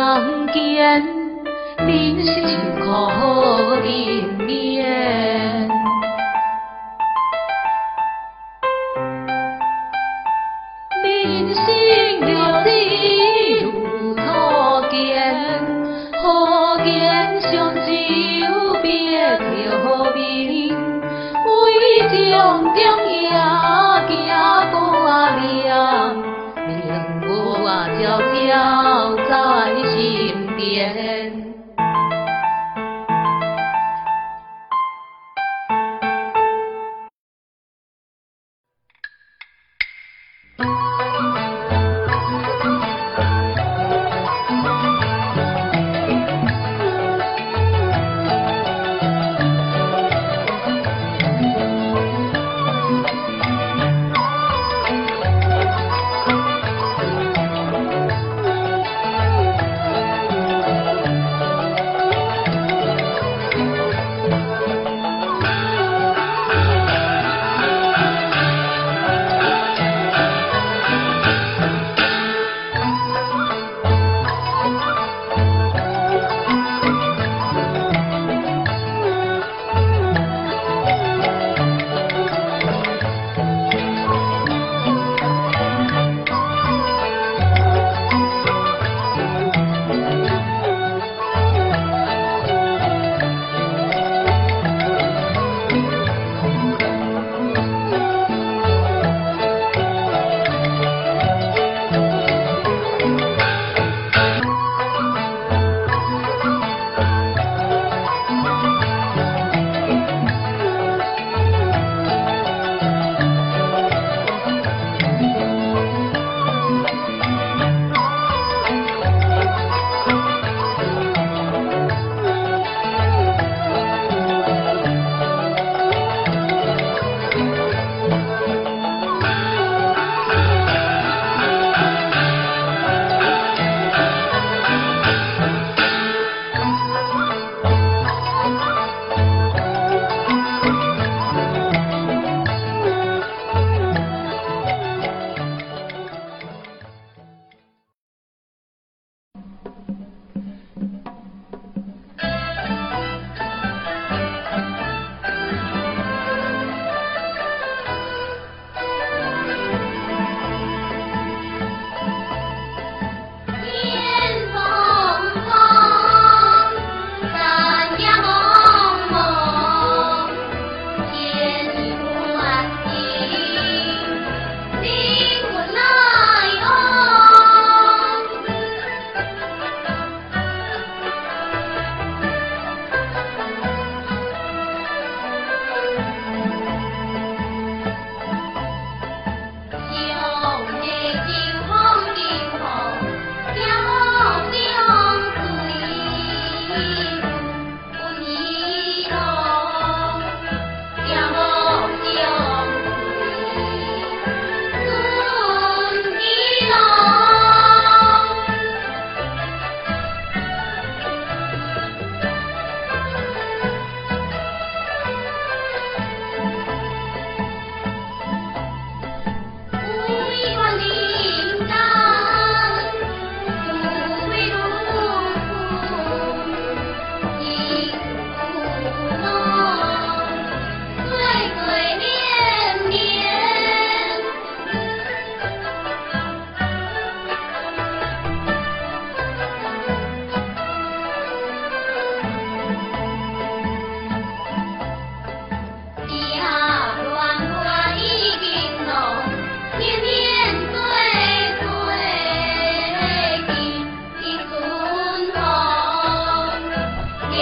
[0.00, 1.04] 人间，
[1.76, 2.32] 人生
[2.80, 2.88] 苦
[3.84, 3.84] 人
[4.46, 4.88] 面。
[11.04, 11.60] 人生
[12.22, 12.30] 若
[12.64, 12.66] 只
[13.62, 13.68] 如
[14.14, 14.18] 初
[14.90, 14.96] 见，
[16.22, 16.24] 何
[16.82, 16.88] 见
[17.42, 17.92] 相只
[18.80, 18.88] 别
[20.46, 20.72] 离，
[21.44, 21.70] 何为
[22.08, 23.09] 将将。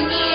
[0.00, 0.31] you.